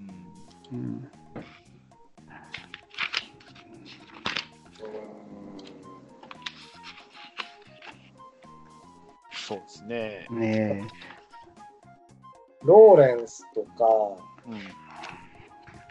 [0.71, 1.11] うん、
[9.49, 10.27] そうですね。
[10.31, 10.87] ね
[12.63, 13.87] ローレンスとか、
[14.47, 14.59] うん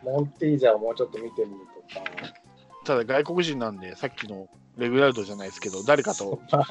[0.04, 2.06] モンティージャをもうちょっと見てみるとか、
[2.86, 6.62] ただ外国人なんで、さっきのレグラルドじゃないですけど、誰かと、 そう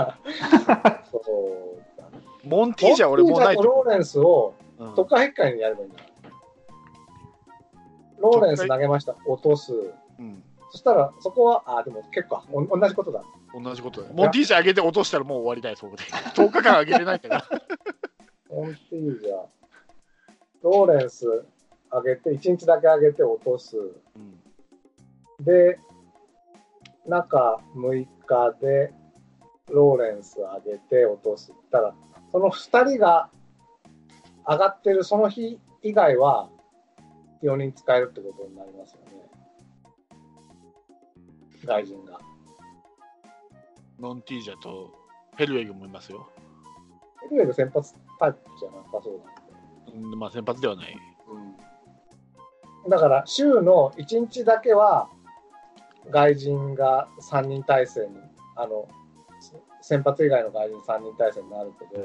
[1.99, 4.85] だねモンティージャー俺もうないとローレンスをう。
[4.85, 5.99] うん特化にやればいいんだ。
[8.18, 9.75] ローレンス投げました、落とす。
[10.20, 13.22] うんそしたら、そこは、あ、でも結構、お同じことだ。
[13.62, 14.12] 同じことだ。
[14.12, 16.03] モンティージャー上げて落としたらもう終わりだよ、そこで。
[16.35, 17.45] 10日間上げれないから。
[18.51, 19.47] モンティージャ、
[20.62, 21.27] ローレンス
[21.90, 23.77] 上げて、1日だけ上げて落とす。
[23.79, 24.42] うん
[25.40, 25.79] で、
[27.07, 28.92] 中6日で
[29.69, 31.53] ローレンス上げて落とす。
[31.71, 31.95] たら、
[32.33, 33.31] その2人が
[34.47, 36.49] 上がってるその日以外は
[37.42, 39.07] 4人使えるってことになりますよね。
[41.64, 42.19] 外人が。
[44.01, 44.93] ノンティージャと
[45.37, 46.29] ヘルウェグもいますよ。
[47.31, 50.13] ヘルウェグ先発タイプじゃなさそうなんで。
[50.13, 50.97] うんまあ、先発ではない。
[52.85, 55.09] うん、だから、週の1日だけは、
[56.11, 58.17] 外人が3人体制に、
[58.57, 58.89] あの、
[59.81, 62.05] 先発以外の外人3人体制になるけど、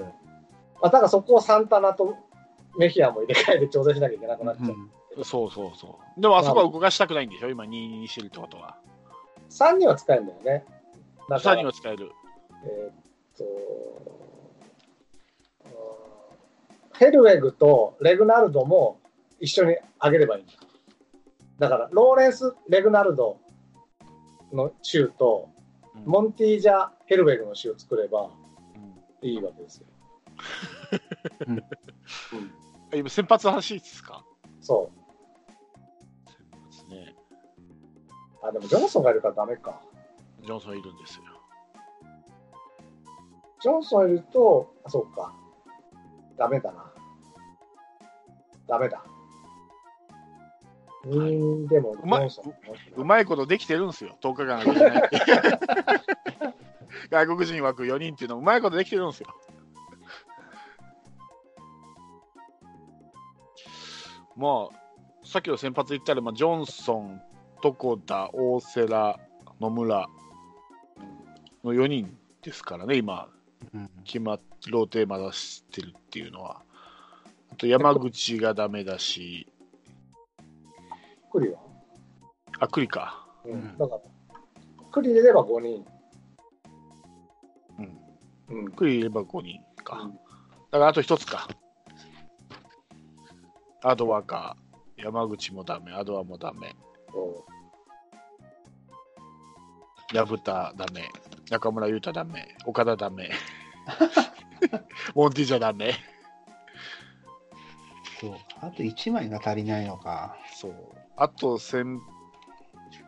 [0.81, 2.15] まあ、ただそこをサンタナと
[2.77, 4.67] メヒアも入れ替えて調整しなきゃいけなくなっちゃ
[5.17, 5.23] う。
[5.23, 6.21] そうそうそう。
[6.21, 8.77] でもあそこは動かしたくないんでしょ、今2にしてるってことは。
[9.49, 10.65] 3人は使えるんだよね。
[11.31, 12.11] だか3ら人は使える。
[12.65, 12.93] えーっ
[13.37, 14.21] と、うん
[16.99, 18.99] ヘルウェグとレグナルドも
[19.39, 20.53] 一緒に上げればいいんだ。
[21.57, 23.39] だから、ローレンス・レグナルド
[24.53, 25.61] の州と、うん
[26.05, 28.29] モンティージャ・ヘルウェグの州を作れば
[29.21, 29.87] うんいいわけですよ。
[31.47, 31.63] うんうん
[32.99, 34.23] 今、先発らしいですか？
[34.61, 34.91] そ
[36.27, 36.29] う。
[36.29, 37.15] 先発ね。
[38.43, 39.81] あ、でもジョンソンがいるからダメか。
[40.43, 41.23] ジョンソンいるんですよ。
[43.61, 45.33] ジョンソンいると、あ、そうか。
[46.37, 46.91] ダメだな。
[48.67, 49.03] ダメだ。
[51.03, 52.29] うーん、でも、ジうまい。
[52.95, 55.09] うまいことできてるんですよ、10日間空けてない
[57.09, 59.27] 外国人枠4人っていうのはうまいことできてるんですよ。
[64.35, 64.81] まあ、
[65.23, 67.21] さっきの先発言ったら、まあ、ジョンソン、
[67.63, 69.19] 床田、大瀬良、
[69.59, 70.07] 野村
[71.63, 73.29] の4人ですからね、今、
[73.73, 76.61] うん決まっローテーマ出してるっていうのは。
[77.51, 79.47] あと山口がダメだし、
[81.31, 81.59] クリは
[82.59, 83.25] あ、栗か。
[83.45, 84.01] うんうんだから、
[84.91, 85.85] クリ入れれば5人。
[88.49, 88.57] うん。
[88.57, 88.71] うん。
[88.71, 90.01] 栗入れれば5人か。
[90.01, 90.11] うん
[90.71, 91.47] だからあと1つか。
[93.83, 94.55] アドワか。
[95.03, 96.75] 山口もダメ、アドワもダメ、
[97.11, 97.45] そ
[100.13, 101.09] 薮田ダメ、
[101.51, 103.29] 中村優太ダメ、岡田ダメ、
[105.13, 105.95] モンティじゃダメ。
[108.21, 110.37] そうあと1枚が足りないのか。
[110.55, 110.73] そう。
[111.17, 111.99] あと先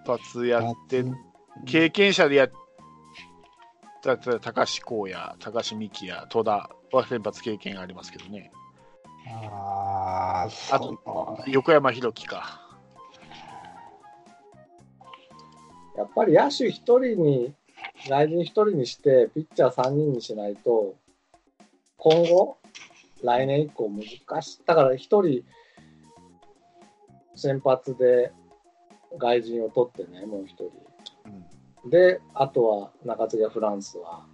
[0.06, 1.16] 発やってうん、
[1.66, 2.52] 経験者でやっ
[4.02, 8.52] た高橋光也、高橋美希也、戸田は先発経験ありますけどね。
[9.54, 10.92] ああ、と
[11.48, 12.60] う横山弘樹か。
[15.96, 17.56] うやっぱり野手1人に、
[18.10, 20.96] 外人1人にして、ピッチャー3人にしないと、
[21.98, 22.58] 今後、
[23.24, 24.62] 来年以降難しい。
[24.66, 25.44] だから1人、
[27.36, 28.32] 先発で
[29.18, 30.66] 外人を取ってね、もう1人。
[31.26, 31.44] うん
[31.86, 34.26] で、あとは中継ぎはフランスは。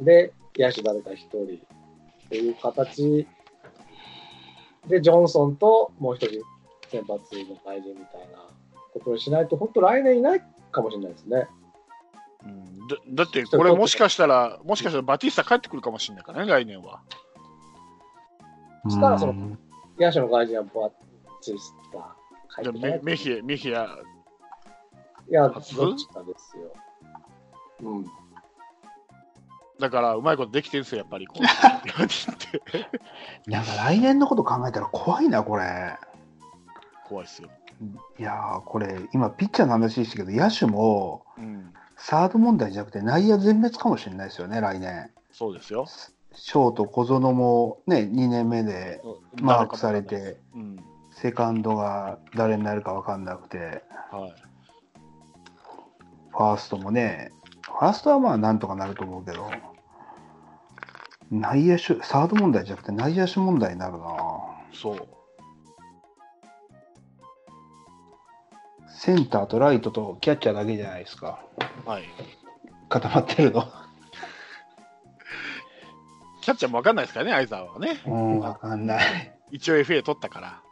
[0.00, 3.26] で、野手誰か一人っていう形
[4.86, 6.42] で、ジョンソンともう一人
[6.88, 8.46] 先発の外人みたいな
[8.92, 11.48] ことにしないと、本当来年いないかもしれないですね。
[12.96, 17.00] うんだだってこれもしかしたら、もしかしたらバティスタ帰ってくるかもしれないからね、来年は。
[18.84, 19.58] そしたらそのうん
[19.98, 20.90] 野手の外人はバ
[21.40, 23.88] チスタ、帰でってメメヒエ、メヒア、
[25.28, 26.72] いや、どっ初ちかですよ。
[27.82, 28.06] うん。
[29.78, 31.26] だからうまいことできてるんですよ、やっぱり。
[31.26, 32.62] こう4人って
[33.46, 35.96] なんか来年のこと考えたら怖いな、これ。
[37.08, 37.48] 怖いですよ。
[38.18, 45.10] いやー、これ、今、ピッチャーの話でしたけど、野手も、うん、サード問題じゃなくて、内野全滅かもしれないですよね、来年。
[45.32, 45.86] そうですよ。
[46.32, 49.02] ショート、小園もね、2年目で
[49.40, 50.78] マークされて、うん、
[51.10, 54.34] セカンドが誰になるか分かんなくて、はい。
[56.30, 57.32] ファーストもね、
[57.62, 59.50] ファーストはまあなんとかなると思うけど、
[61.30, 64.06] 内野手、サード問題じゃなくて内野手問題になるな
[64.72, 65.08] そう。
[68.90, 71.40] センターとライトとキャッチャーだけじゃないですか。
[71.84, 72.04] はい。
[72.88, 73.62] 固まってるの。
[76.42, 78.00] キャッチャーも分かんないですからね、相沢はね。
[78.06, 79.38] うん、分かんない。
[79.50, 80.62] 一応 FA 取ったから。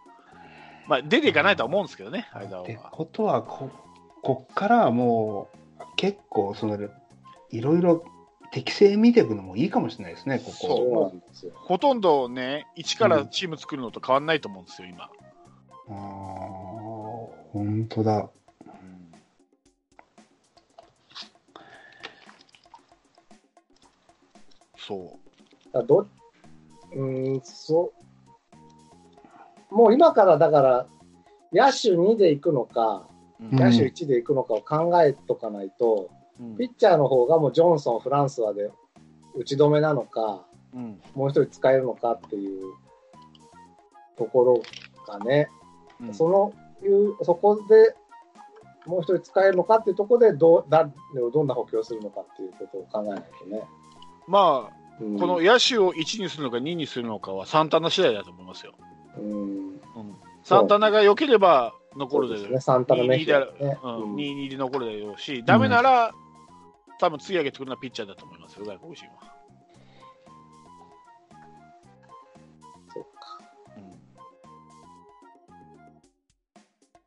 [0.87, 2.91] まあ、出ていかないとは思うんですけどね、相沢っては。
[2.91, 3.71] ことはこ、
[4.23, 6.79] こっからはもう、結構、その、
[7.51, 8.05] いろいろ
[8.53, 10.77] 適性見ていくのもいいかもしれないですね、こそこ。
[10.77, 11.53] そうなんですよ。
[11.55, 15.05] ほとんどね、一からチーム作るのと変わんないと思うんですよ、今。
[15.05, 15.09] あ
[15.89, 15.93] あ、
[17.59, 18.31] 本当だ。
[18.65, 19.13] うん
[24.79, 25.73] そう。
[25.73, 26.07] だど
[26.95, 27.93] うーん、そ
[29.71, 29.75] う。
[29.75, 30.87] もう今からだから、
[31.53, 33.09] 野手2で行くのか、
[33.41, 38.71] うん野手1で行くのかを考えとかないと、うんピッチャーの方がもうジョンソン、フランスはで
[39.35, 42.63] 打ち止めなのか、うんもう一人使えるのかっていう
[44.17, 44.63] ところ
[45.07, 45.49] がね、
[46.01, 47.95] うんそのいう、そこで
[48.87, 50.91] もう一人使えるのかっていうところでどう誰
[51.23, 53.63] をどんな補強するのかっていうことを考えないとね。
[54.27, 58.73] まあ、うんこの野手を1にするのか2にするのかはサンタナ次第だと思いますよ。
[59.19, 59.79] うんうん、
[60.43, 63.47] サンタナが良ければ残るでですね、サンタナメヒアね。
[63.83, 66.13] うんうん2位で残るだろうし、ダメなら、
[66.99, 69.36] 多分次上げてくるのはピッチャーだと思いますよ、外国人は。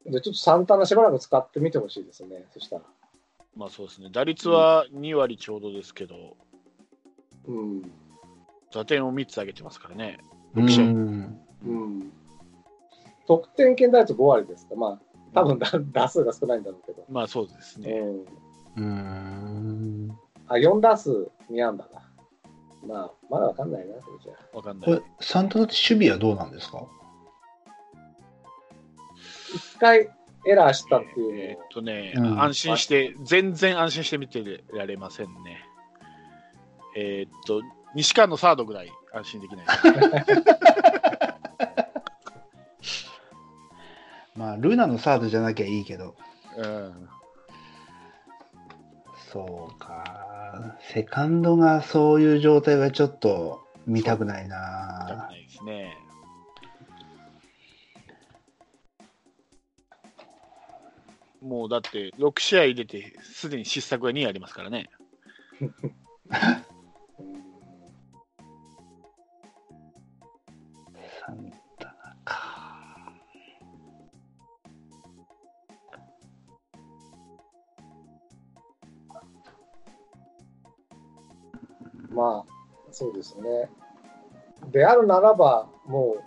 [0.06, 2.46] うんで、ちょっとサンタナしばらく使ってみてほしいですね。
[2.54, 2.82] そしたら。
[3.56, 6.38] まあそうですね、打率は2割ちょうどですけど、
[7.48, 7.82] うん。
[8.74, 10.20] 打点を3つ上げてますからね。
[10.56, 11.42] う6試合ん。
[11.66, 12.12] うん。
[13.28, 14.76] 得点圏打率5割ですか。
[14.76, 15.00] まあ、
[15.34, 17.04] 多分だ打数が少ないんだろうけど。
[17.10, 17.92] まあそうですね。
[18.78, 18.86] うん。
[18.86, 18.88] う
[20.08, 20.18] ん。
[20.48, 22.02] あ、4打数2安打だ。
[22.88, 24.58] まあ、まだわかんないな、それじゃあ。
[24.58, 26.78] わかんないこれ。、サンタナって守備はどうなんですか？
[26.78, 26.99] 一
[29.80, 30.10] 回
[30.46, 35.66] エラーしたっていうえーっとね、うん安心して、全然安心して見てられませんね。
[36.96, 37.62] えーっと、
[37.96, 39.66] 西川のサードぐらい安心できない。
[44.36, 46.16] まあ、ルナのサードじゃなきゃいいけど。
[46.58, 47.10] うん
[49.32, 50.76] そうか。
[50.92, 55.36] セカンドがそういう状態はちょっと見たくない見たくなな。
[55.36, 55.96] いですね。
[61.42, 64.90] もうだって、6試合出て、すでに失策が2ありますからね。
[65.62, 65.74] うん
[71.26, 73.14] サンタナか。
[82.10, 82.52] まあ、
[82.92, 83.70] そうですね。
[84.72, 86.18] であるならば、も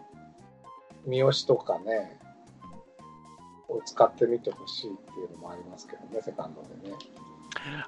[1.05, 2.22] う、三好とかね、を
[3.85, 6.97] 使ってみてほしいっていうのもありますけどね、セカンドでね。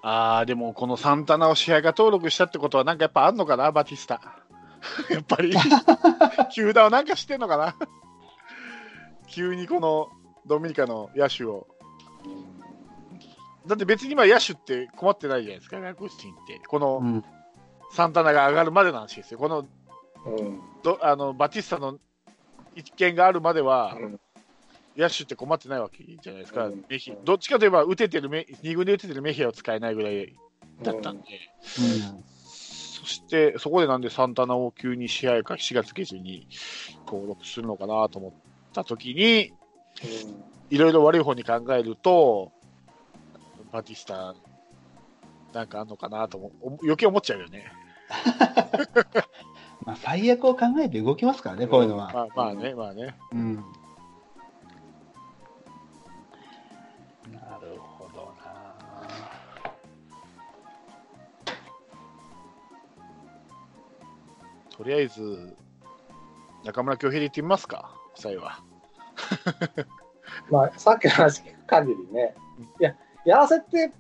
[0.03, 4.21] あー、でもこのサンタナを試合が登録したってことは、なんかやっぱあんのかな、バティスタ。
[5.11, 5.55] やっぱり、
[6.53, 7.75] 球団はなんかしてんのかな。
[9.29, 10.11] 急にこの
[10.47, 11.67] ドミニカの野手を。
[13.67, 16.61] だって別に今野手って困ってないじゃないですか、外国人って。
[16.67, 17.25] このうん。
[17.93, 19.39] サンタナが上がるまでの話ですよ。
[19.39, 19.67] この
[20.27, 20.61] うん。
[20.83, 21.99] どあのバティスタの
[22.75, 24.21] 一件があるまでは、うん
[24.97, 30.35] 野手って困ってないわけじゃないですか、うんメヒどっちかといえば打ててるメ、2軍で打ててるメヒアを使えないぐらい
[30.83, 31.25] だったんで、
[31.63, 36.47] そしてそこでなんでサンタナを急に試合か7月下旬に
[37.07, 38.33] 登録するのかなと思っ
[38.73, 39.53] たときに、
[40.71, 42.53] いろいろ悪い方に考えると、
[43.73, 44.35] バティスタ、
[45.53, 47.73] なんかあんのかなと思う余計思っちゃうよね。
[49.85, 52.11] まあ、最悪を考えて動きますからね、こういうのは。
[52.13, 53.17] まあまあね、まあね。
[53.33, 53.65] うん。
[64.85, 65.57] とりあえず、
[66.63, 68.63] 中村恭平で言ってみますか、最後は。
[70.53, 72.35] まあ、さっきの話聞く限りね、
[72.79, 72.95] いや、
[73.25, 73.91] やらせて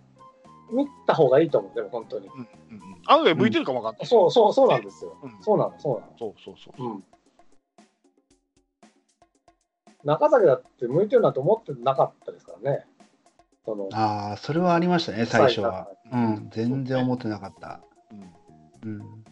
[0.70, 2.28] みた方がいいと思う、でも本当に。
[2.28, 2.48] うんうん
[3.36, 4.06] 向いてるかもわかんない。
[4.06, 5.16] そうそう、そうなんですよ。
[5.22, 6.12] うんそうなの、そうなの。
[6.18, 6.86] そうそうそう。
[6.86, 7.04] うん。
[10.04, 12.86] 中崎だって向いてるなんて思ってなかったですからね。
[13.64, 15.88] その、ああ、それはありましたね、最初は。
[16.12, 17.80] ううんん、全然思ってなかった。
[18.82, 19.24] うんうん。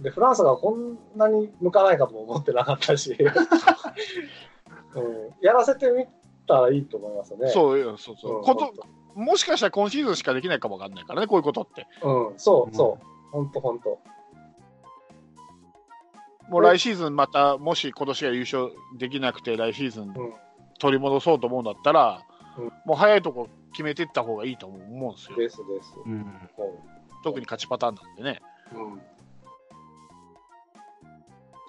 [0.00, 3.16] で、フランスがこんなに向かないかとも思ってなかったし、
[4.94, 6.06] うん、やらせてみ
[6.46, 7.48] たらいいと思いますね。
[7.48, 8.72] そうよそうそう、うんこと
[9.14, 11.88] もしかしたら今シーズンしかできないかもわかんないからね、こういうことって。
[12.02, 13.06] うん、そうそう。
[13.32, 13.98] 本当本当。
[16.48, 20.34] もう来シーズンまた、もし今年が優勝できなくて、来シーズンうん
[20.78, 22.22] 取り戻そうと思うんだったら、
[22.56, 24.76] うんもう早いとこ決めていった方がいいと思
[25.10, 25.36] うんですよ。
[25.36, 25.94] ですです。
[26.04, 26.18] うん。
[26.56, 26.84] も
[27.22, 28.40] 特に勝ちパターンなんでね。
[28.72, 29.00] ううん。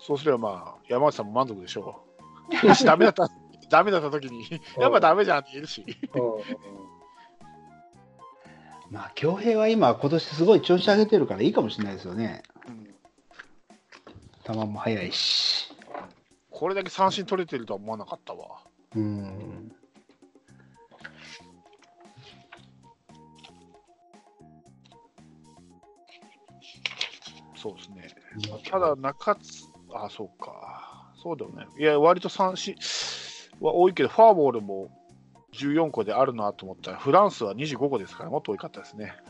[0.02, 2.04] そうすればまあ、山内さんも満足でしょ
[2.64, 2.68] う。
[2.68, 3.30] もしダメだった、
[3.70, 4.46] ダメだった時に、
[4.80, 5.86] やっぱダメじゃんって言えるし。
[6.14, 6.42] うんうん
[8.92, 12.42] まあ、恭平は今、今年すごい調子上げてるからいいかもしれないですよね。
[14.54, 15.72] 球も速いし。
[16.50, 18.62] これだけ三振取れてるとは思わなかったわ。
[18.96, 19.72] うん。
[27.56, 28.62] そうですね。
[28.70, 31.12] ただ、中津、あ、そうか。
[31.22, 31.68] そうだよね。
[31.78, 32.76] いや、割と三振
[33.60, 34.90] は多いけど、フォアボールも
[35.54, 39.14] 14個であるなと思ったら、フランスは25個ですから、もっと多かったですね。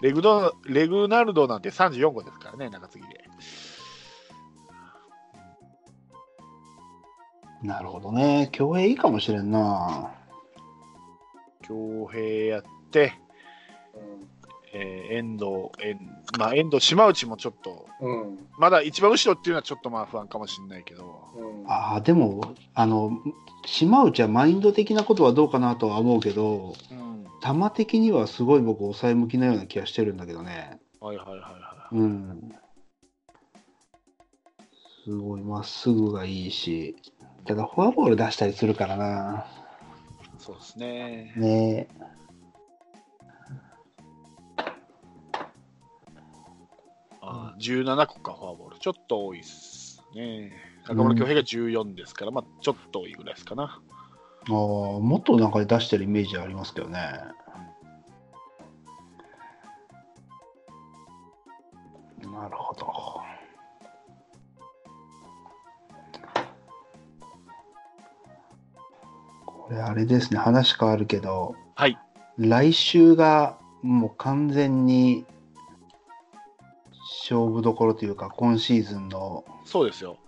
[0.00, 3.24] レグドレグナルドなんて34個ですからね、中継ぎで。
[7.62, 8.50] なるほどね。
[8.52, 10.10] 競泳いいかもしれんな。
[11.62, 13.14] 強兵やって、
[14.74, 15.98] えー遠藤、えん
[16.36, 18.22] まあ、遠藤、島内もちょっと、うん。
[18.22, 18.38] うん。
[18.58, 21.70] まだ一番後ろっていうのはちょっとまあ不安かもしれないけど、うん。
[21.70, 23.12] ああ、でも、あの、
[23.64, 30.80] 島内はマインド的なことはどうかなとは思うけど、うん、球的にはすごい僕、抑え向きなような気がしてるんだけどね。
[31.00, 32.54] はいはいはいはうん。
[35.04, 36.96] すごい、まっすぐがいいし、
[37.46, 39.46] ただフォアボール出したりするからな。
[40.38, 40.42] い。
[40.42, 41.32] そうですね。
[41.36, 41.88] ね
[47.64, 48.78] 17個か、フォアボール。
[48.78, 50.52] ちょっと多いですね。
[50.86, 53.80] 中村恭平が14ですから、まあ、ちょっと多いぐらいですかな。
[54.46, 56.98] あーもっとなんか出してるイメージありますけどね。
[62.20, 62.86] なるほど。
[69.46, 71.96] これあれですね、話変わるけど、はい。
[72.36, 75.24] 来週がもう完全に
[77.24, 80.18] 勝負どころというか、今シーズンのそうですよ。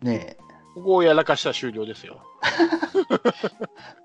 [0.00, 0.38] ね、
[0.74, 2.22] ここをやらかしたら終了ですよ。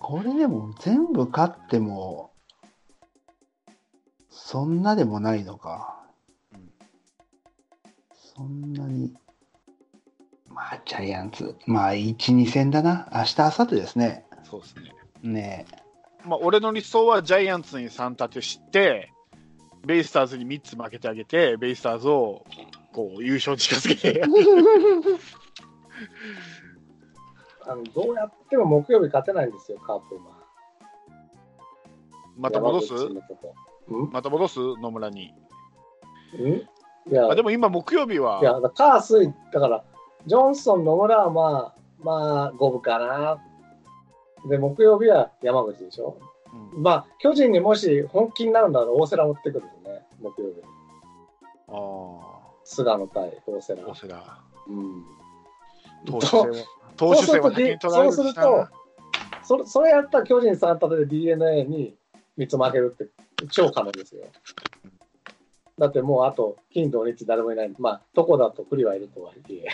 [0.02, 2.34] これでも全部勝っても、
[4.30, 6.04] そんなでもないのか。
[6.54, 6.70] うん
[8.36, 9.14] そんなに。
[10.50, 11.56] まあ、ジャイアンツ。
[11.68, 13.08] まあ、1、2戦だな。
[13.14, 14.26] 明日、明後日ですね。
[14.44, 14.92] そうですね。
[15.22, 15.66] ね
[16.26, 19.14] まあ、俺の理想はジャイアンツに3立てして、
[19.86, 22.46] ベイスターズに3つ負けてあげて、ベイスターズを
[22.94, 24.24] こう優勝に近づけて、
[27.66, 30.44] あのどうやっても木曜日勝てないんですよ、カープ今。
[32.38, 32.94] また戻す？
[34.12, 34.60] また戻す？
[34.60, 35.34] 野村に。
[36.40, 36.52] うん？
[37.12, 39.84] いや、あでも今、木曜日はいや、カースイ、だから、
[40.26, 43.38] ジョンソン、野村はまあ、まあ、五分かな。
[44.50, 46.18] で、木曜日は山口でしょ。
[46.76, 50.64] うんまあ、巨人にもし本気になるなら大瀬良持ってくるよね、木曜日に。
[51.70, 53.96] あ菅野対大瀬良あ、大。
[53.96, 54.16] 瀬良。
[54.68, 55.06] うん。
[56.06, 56.46] 投手戦は
[56.96, 58.68] 投手戦は先に取られるしそうすると
[59.44, 61.96] それそれやったら巨人3立てで DNA に
[62.38, 63.12] 3つ負けるって
[63.52, 64.24] 超可能ですよ。
[65.78, 67.74] だってもうあと金土日誰もいない。
[67.80, 69.68] まあ、どこだと栗はいるとはいえ。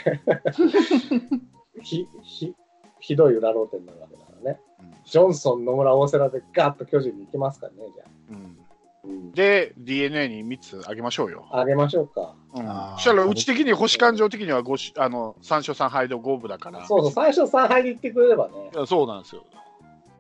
[1.82, 2.56] ひ、ひ、
[3.00, 4.60] ひどい裏ローテになるわけだからね。
[4.82, 8.10] うんジョンソン、野村、大瀬良でガッと巨人に行きますからね、じゃあ。
[8.32, 8.58] うん
[9.06, 11.48] うん、で、DNA に3つあげましょうよ。
[11.52, 12.36] あげましょうか。
[12.54, 12.64] うん
[12.96, 16.86] そしたら、うち的に星勘定的には5しあの3勝3敗で5分だから。
[16.86, 18.78] そうそう、最初3敗で行ってくれればねい。
[18.78, 19.44] やそうなんですよ。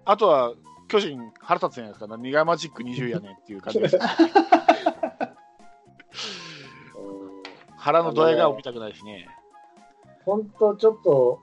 [0.05, 0.53] あとは、
[0.87, 3.97] 巨人、腹立つじゃないですか、苦いマジック20やねんっていう感じです。
[3.97, 4.01] うん
[7.79, 9.29] 腹のドヤ顔見たくないしね。
[10.25, 11.41] 本当ちょっと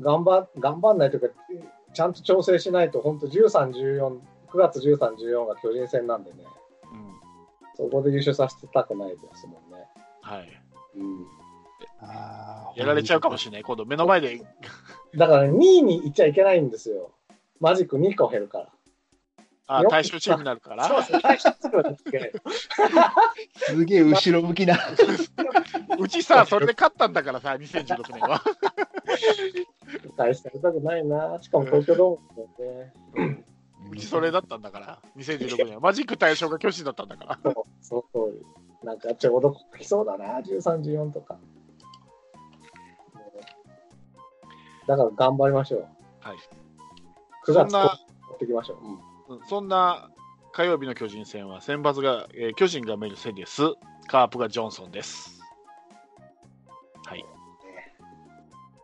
[0.00, 1.28] 頑張頑張んないというか、
[1.96, 4.18] ちゃんと調整しないと、本当13、14、
[4.48, 6.44] 9月13、14が巨人戦なんでね、
[6.92, 7.14] うん。
[7.74, 9.86] そこで優勝させてたくないですもんね。
[10.20, 10.62] はい。
[10.94, 11.26] うん、
[12.02, 13.62] あーやられちゃうかもしれない。
[13.62, 14.42] 今度、目の前で、
[15.16, 17.12] だから、2位に行っちゃいけないんですよ。
[17.60, 18.72] マジック2個減るから。
[19.68, 20.86] あよ対象チームになるから。
[20.86, 22.32] そうそう、対象チームは行けない
[23.56, 24.78] すげえ後ろ向きな。
[25.98, 28.42] うちさ、それで勝ったんだからさ、2016年は。
[30.16, 31.38] 大したことないな。
[31.42, 32.84] しかも東京ドームだよ
[33.26, 33.44] ね。
[33.90, 35.80] うちそれだったんだから、2016年は。
[35.80, 37.38] マジック対象が巨人だったんだから。
[37.42, 38.46] そう、その通り。
[38.84, 41.38] なんかちょうど来そうだな、13、14とか。
[44.86, 45.86] だから頑張りましょう。
[46.20, 46.36] はい。
[47.46, 47.84] 9月持
[48.34, 48.78] っていきましょう。
[48.84, 49.05] うんうん
[49.48, 50.10] そんな
[50.52, 53.62] 火曜日の巨人戦は、先発が、えー巨人がメルセデス、
[54.06, 55.40] カープがジョンソンです。
[57.04, 57.24] はい。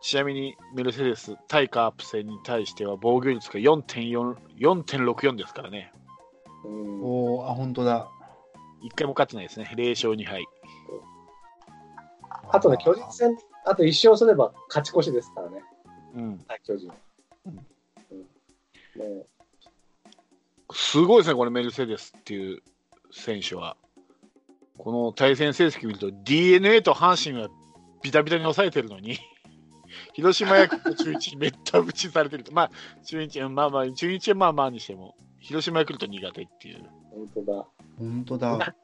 [0.00, 5.92] ちなみにメルセデス対カープ戦に対しては防御率が4.4 4.64ですからね。
[6.64, 8.08] うんおお、あ、本当だ。
[8.82, 9.70] 1回も勝ってないですね。
[9.74, 10.44] 0勝2敗。
[12.50, 15.62] あとね、巨人戦、あと1勝すれば勝ち越しですからね、
[16.14, 16.44] うん。
[16.46, 16.92] はい、巨人。
[17.46, 17.58] うん
[18.10, 18.26] うん
[18.94, 19.26] ね
[20.74, 22.62] すごいですね、これメルセデスっていう
[23.10, 23.76] 選手は。
[24.78, 27.48] この対戦成績見ると DNA と阪神は
[28.02, 29.18] ビタビタに抑えてるのに、
[30.14, 32.52] 広島ヤクルト中日にめった打ちされてると。
[32.52, 32.70] まあ、
[33.04, 36.84] 中日、うんまあまあ、中日はまあまあにしても、広島ヤクルト苦手っていう。
[37.10, 37.68] 本当
[37.98, 38.74] 本当だ。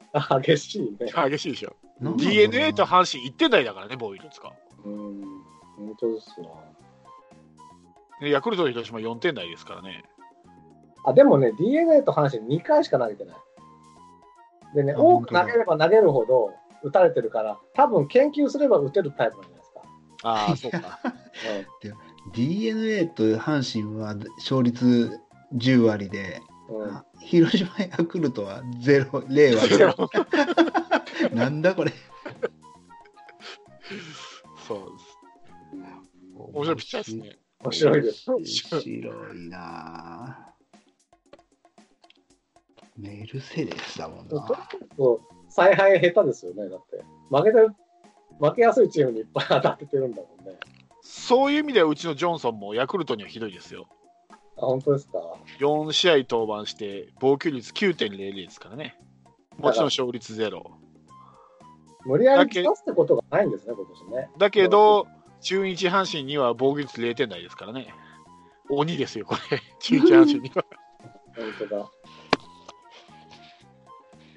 [0.41, 1.11] 激しいね。
[1.29, 1.75] 激しいでしょ。
[1.99, 4.53] なんだろうな DNA と阪神1点台だからね、防御率が。
[4.85, 5.21] うん、
[5.75, 6.57] 本当ですよ。
[8.21, 10.03] でヤクルトと広島4点台ですからね。
[11.05, 13.35] あ、でもね、DNA と阪神2回しか投げてない。
[14.75, 19.81] でね、あ多く投げれば投げるほど打たれてるから、多分研究すれば打てるタイプなんじゃないですか。
[20.23, 20.99] ああ、そうか。
[22.33, 25.19] d n a と阪神は勝率
[25.55, 29.95] 10割で、うん、広島ヤクルトは0、0割ゼロ
[31.33, 31.91] なんだこれ。
[34.67, 35.19] そうです。
[36.37, 37.39] 面白いピッチャーですね。
[37.61, 38.31] 面白いです。
[38.31, 40.48] 面白いなぁ
[42.99, 44.47] メルセデスだもんな。
[44.97, 47.03] そう采配下手ですよね、だって。
[47.29, 47.69] 負けてる、
[48.39, 50.59] 負けやすいチームにいっぱい当たっててるんだもんね。
[51.01, 53.87] そういう意味ではうちのジョンソンもヤクルトにはひどいですよ。
[54.57, 55.17] あ、本当ですか
[55.59, 58.97] ？4試合登板して防御率9.00ですからね。
[59.57, 60.71] もちろん勝率ゼロ。
[62.05, 64.29] 無理やり出すってことがないんですね、今年ね。
[64.37, 65.07] だけど、
[65.41, 67.93] 中日阪神には防御率0点台ですからね。
[68.69, 69.61] 鬼ですよ、これ。
[69.79, 70.63] 中日阪神には。
[71.35, 71.91] 本当だ。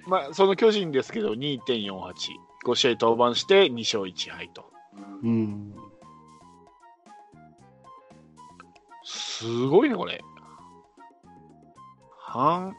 [0.07, 2.13] まあ、その巨人ですけど、2.48。
[2.65, 4.71] 5試合登板して2勝1敗と。
[5.23, 5.75] うん。
[9.05, 10.23] すごいね、これ。
[12.33, 12.73] 阪、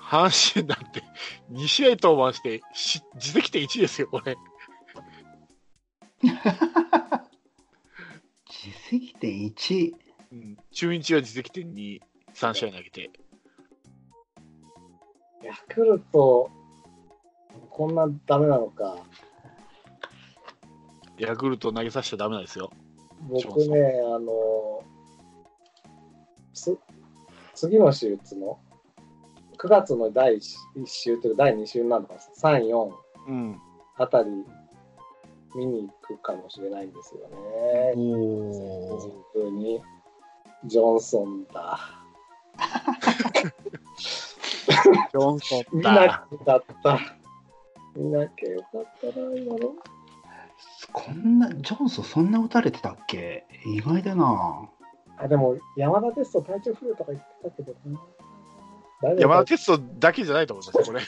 [0.00, 1.02] 阪神なんて
[1.50, 4.36] 2試合登板してし、自責点1ですよ、これ。
[8.48, 9.92] 実績点1。
[10.30, 12.00] うん、中日は自責点2、
[12.34, 13.10] 3試合投げて。
[15.42, 16.50] ヤクルト、
[17.70, 18.96] こんなダメなのか。
[21.18, 22.70] ヤクルト投げさせちゃダメなんですよ。
[23.28, 24.82] 僕ね、あの、
[26.52, 26.78] つ
[27.54, 28.58] 次の手術の
[29.58, 30.40] ？9月の第1
[30.86, 32.90] 週というか第2週なのか、3、4
[33.28, 33.60] うん。
[33.96, 34.30] あたり
[35.56, 37.92] 見に行くかもしれないんですよね。
[37.96, 39.82] おシンプルに、
[40.64, 41.78] ジョンソンだ。
[44.82, 46.98] ジョンソン見なきゃよかった。
[47.96, 49.74] 見なきゃよかったな、今の。
[50.92, 53.46] こんな、ジョンソンそんな打たれてたっけ？
[53.66, 54.68] 意外だな
[55.18, 58.00] あ、でも、山田テスト体調不良とか言ってたけどな。
[59.18, 61.00] 山田哲人だけじゃないと思いますよ、これ。